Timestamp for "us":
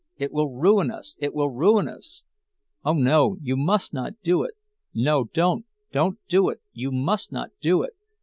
1.87-2.25